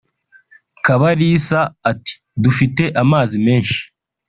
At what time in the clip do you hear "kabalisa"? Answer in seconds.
0.85-1.59